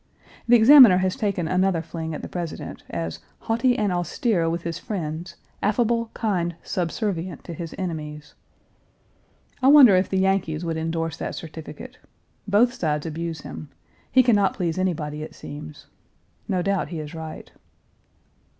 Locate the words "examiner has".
0.55-1.15